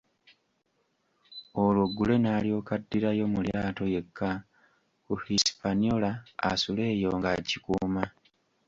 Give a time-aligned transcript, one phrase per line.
[1.63, 4.29] Olwo Gray n'alyoka addirayo mu lyato yekka
[5.05, 6.11] ku Hispaniola
[6.49, 8.03] asule eyo ng'akikuuma.